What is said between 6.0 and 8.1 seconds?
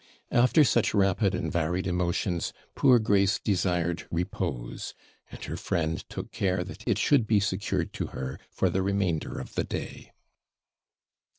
took care that it should be secured to